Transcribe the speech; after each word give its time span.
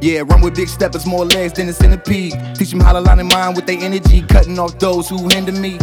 Yeah, 0.00 0.20
run 0.20 0.42
with 0.42 0.54
big 0.54 0.68
steppers, 0.68 1.06
more 1.06 1.24
legs 1.24 1.54
than 1.54 1.68
a 1.68 1.72
centipede. 1.72 2.34
Teach 2.54 2.70
them 2.70 2.80
how 2.80 2.92
to 2.92 3.00
line 3.00 3.18
in 3.18 3.28
mind 3.28 3.56
with 3.56 3.66
their 3.66 3.78
energy, 3.78 4.22
cutting 4.22 4.58
off 4.58 4.78
those 4.78 5.08
who 5.08 5.28
hinder 5.28 5.52
me. 5.52 5.78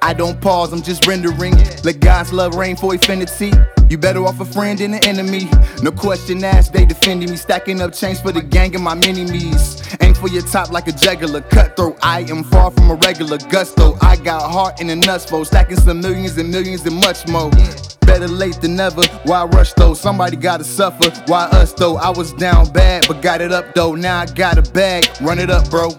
I 0.00 0.14
don't 0.14 0.40
pause, 0.40 0.72
I'm 0.72 0.82
just 0.82 1.06
rendering. 1.06 1.54
Let 1.84 2.00
God's 2.00 2.32
love 2.32 2.54
rain 2.54 2.76
for 2.76 2.94
infinity. 2.94 3.52
You 3.90 3.98
better 3.98 4.24
off 4.24 4.40
a 4.40 4.44
friend 4.44 4.78
than 4.78 4.94
an 4.94 5.04
enemy. 5.04 5.48
No 5.82 5.90
question 5.90 6.42
asked, 6.44 6.72
they 6.72 6.84
defending 6.84 7.30
me. 7.30 7.36
Stacking 7.36 7.80
up 7.80 7.92
chains 7.92 8.20
for 8.20 8.32
the 8.32 8.42
gang 8.42 8.74
and 8.74 8.84
my 8.84 8.94
mini 8.94 9.24
me's. 9.24 9.82
Aim 10.00 10.14
for 10.14 10.28
your 10.28 10.42
top 10.42 10.70
like 10.70 10.88
a 10.88 10.92
juggler. 10.92 11.40
Cutthroat, 11.40 11.98
I 12.02 12.20
am 12.30 12.44
far 12.44 12.70
from 12.70 12.90
a 12.90 12.94
regular 12.94 13.38
gusto. 13.38 13.96
I 14.00 14.16
got 14.16 14.50
heart 14.50 14.80
in 14.80 14.90
a 14.90 14.96
nuts 14.96 15.24
for 15.24 15.44
stacking 15.44 15.78
some 15.78 16.00
millions 16.00 16.36
and 16.36 16.50
millions 16.50 16.86
and 16.86 16.96
much 16.96 17.26
more. 17.26 17.50
Better 18.08 18.26
late 18.26 18.58
than 18.62 18.74
never. 18.74 19.04
Why 19.24 19.44
rush 19.44 19.74
though? 19.74 19.92
Somebody 19.92 20.36
gotta 20.36 20.64
suffer. 20.64 21.10
Why 21.26 21.44
us 21.52 21.74
though? 21.74 21.98
I 21.98 22.08
was 22.08 22.32
down 22.32 22.72
bad, 22.72 23.06
but 23.06 23.20
got 23.20 23.42
it 23.42 23.52
up 23.52 23.74
though. 23.74 23.94
Now 23.94 24.20
I 24.20 24.24
got 24.24 24.56
a 24.56 24.62
bag. 24.72 25.04
Run 25.20 25.38
it 25.38 25.50
up, 25.50 25.68
bro. 25.68 25.90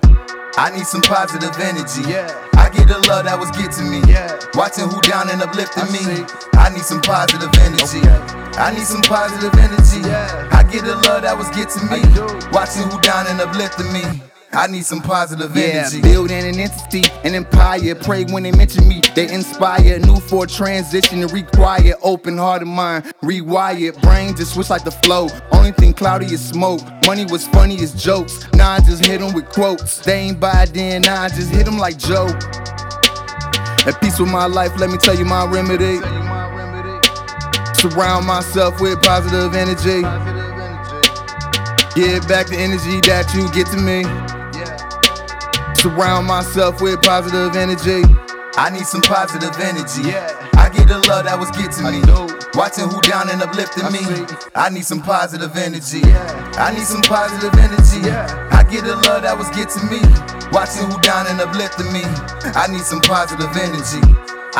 I 0.58 0.72
need 0.76 0.88
some 0.88 1.04
positive 1.04 1.56
energy. 1.62 2.10
Yeah. 2.10 2.34
I 2.56 2.70
get 2.70 2.88
the 2.88 2.98
love 3.08 3.26
that 3.26 3.38
was 3.38 3.52
getting 3.52 3.92
me. 3.92 4.02
Yeah. 4.12 4.40
Watching 4.56 4.90
who 4.90 5.00
down 5.02 5.30
and 5.30 5.40
uplifting 5.40 5.86
me. 5.94 6.26
I 6.58 6.74
need 6.74 6.82
some 6.82 7.00
positive 7.00 7.54
energy. 7.62 8.02
Okay. 8.02 8.58
I 8.58 8.74
need 8.74 8.90
some 8.90 9.04
positive 9.04 9.54
energy. 9.54 10.02
Yeah. 10.02 10.50
I 10.52 10.64
get 10.64 10.86
the 10.86 10.96
love 11.06 11.22
that 11.22 11.38
was 11.38 11.48
getting 11.54 11.86
me. 11.94 12.02
Watching 12.50 12.90
who 12.90 13.00
down 13.02 13.28
and 13.28 13.40
uplifting 13.40 13.94
me. 13.94 14.02
I 14.52 14.66
need 14.68 14.84
some 14.84 15.02
positive 15.02 15.56
Yeah, 15.56 15.64
energy. 15.64 16.02
Building 16.02 16.44
an 16.44 16.60
entity, 16.60 17.04
an 17.24 17.36
empire. 17.36 17.94
Pray 17.94 18.24
when 18.26 18.44
they 18.44 18.52
mention 18.52 18.88
me, 18.88 19.02
they 19.14 19.32
inspire. 19.32 20.00
New 20.00 20.16
for 20.16 20.48
transition 20.48 21.22
to 21.22 21.28
require 21.28 21.94
open 22.02 22.38
heart 22.38 22.64
and 22.64 22.72
mind. 22.72 23.06
Rewired 23.24 24.02
brain 24.02 24.36
just 24.36 24.56
switch 24.56 24.70
like 24.70 24.84
the 24.84 24.92
flow. 24.92 25.28
Only 25.52 25.72
thing 25.72 25.94
cloudy 25.94 26.26
is 26.26 26.44
smoke. 26.44 26.82
Money 27.06 27.26
was 27.26 27.48
funny 27.48 27.80
as 27.82 27.94
jokes. 27.94 28.40
Now 28.54 28.72
I 28.72 28.80
just 28.80 29.06
hit 29.06 29.22
'em 29.22 29.34
with 29.34 29.50
quotes. 29.50 30.00
They 30.00 30.20
ain't 30.20 30.40
buy 30.40 30.66
then, 30.66 31.04
now 31.04 31.22
I 31.24 31.30
just 31.30 31.50
hit 31.50 31.68
'em 31.68 31.78
like 31.78 31.98
Joe. 31.98 32.28
At 33.86 34.02
peace 34.02 34.20
with 34.20 34.30
my 34.30 34.46
life, 34.46 34.72
let 34.80 34.90
me 34.90 34.98
tell 34.98 35.16
you 35.16 35.26
my 35.26 35.46
remedy. 35.46 36.00
Surround 37.76 38.26
myself 38.26 38.82
with 38.82 39.02
positive 39.02 39.56
energy. 39.56 40.02
Give 41.96 42.28
back 42.28 42.48
the 42.48 42.58
energy 42.58 43.00
that 43.02 43.34
you 43.34 43.50
get 43.52 43.68
to 43.68 43.78
me. 43.78 44.06
Surround 45.80 46.28
myself 46.28 46.82
with 46.82 47.02
positive 47.04 47.56
energy. 47.56 48.04
I 48.60 48.70
need 48.70 48.84
some 48.84 49.00
positive 49.00 49.56
energy. 49.64 50.12
Yeah. 50.12 50.28
I 50.60 50.68
get 50.68 50.92
the 50.92 51.00
love 51.08 51.24
that 51.24 51.40
was 51.40 51.48
getting 51.56 51.88
me. 51.88 52.04
Watching 52.52 52.92
who 52.92 53.00
down 53.00 53.32
and 53.32 53.40
uplifting 53.40 53.88
me. 53.88 54.04
I 54.60 54.68
need 54.68 54.84
some 54.84 55.00
positive 55.00 55.56
energy. 55.56 56.04
I 56.60 56.76
need 56.76 56.84
some 56.84 57.00
positive 57.00 57.56
energy. 57.56 58.04
Yeah. 58.04 58.28
I 58.52 58.68
get 58.68 58.84
the 58.84 59.00
love 59.08 59.24
that 59.24 59.40
was 59.40 59.48
getting 59.56 59.88
me. 59.88 60.04
Watching 60.52 60.84
who 60.84 61.00
down 61.00 61.32
and 61.32 61.40
uplifting 61.40 61.88
me. 61.96 62.04
I 62.60 62.68
need 62.68 62.84
some 62.84 63.00
positive 63.00 63.56
energy. 63.56 64.04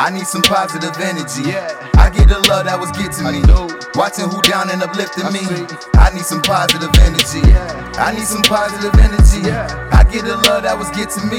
I 0.00 0.08
need 0.08 0.24
some 0.24 0.40
positive 0.40 0.96
energy. 1.04 1.52
Yeah. 1.52 1.68
I 2.00 2.08
get 2.08 2.32
the 2.32 2.40
love 2.48 2.64
that 2.64 2.80
was 2.80 2.88
getting 2.96 3.28
me. 3.28 3.44
Watching 3.92 4.24
who 4.24 4.40
down 4.40 4.72
and 4.72 4.80
uplifting 4.80 5.28
me. 5.36 5.44
I 6.10 6.14
need 6.14 6.24
some 6.24 6.42
positive 6.42 6.90
energy. 7.02 7.40
I 7.94 8.12
need 8.12 8.26
some 8.26 8.42
positive 8.42 8.92
energy. 8.98 9.48
I 9.48 10.02
get 10.10 10.24
the 10.24 10.34
love 10.42 10.64
that 10.64 10.76
was 10.76 10.90
getting 10.90 11.30
me. 11.30 11.38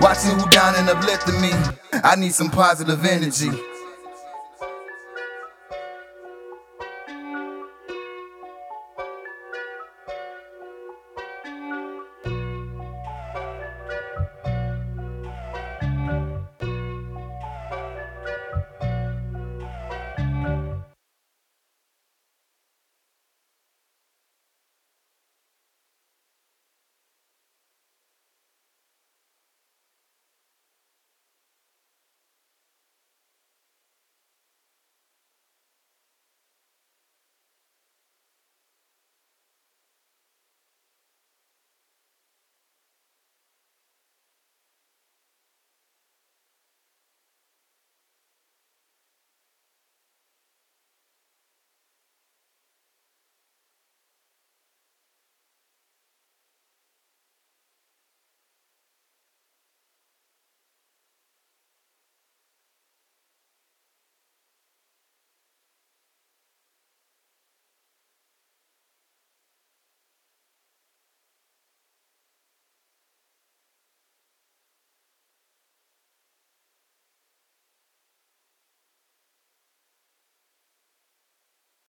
Watching 0.00 0.34
who 0.34 0.50
down 0.50 0.74
and 0.74 0.90
uplifting 0.90 1.40
me. 1.40 1.52
I 2.02 2.16
need 2.16 2.34
some 2.34 2.50
positive 2.50 3.04
energy. 3.04 3.50